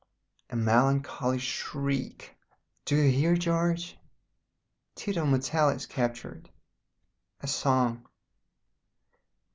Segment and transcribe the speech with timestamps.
[0.49, 2.35] A melancholy shriek.
[2.85, 3.99] Do you hear, George?
[4.95, 6.49] Tito Mattel is captured.
[7.41, 8.07] A song.